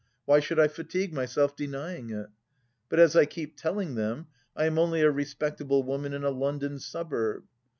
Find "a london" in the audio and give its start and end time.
6.23-6.79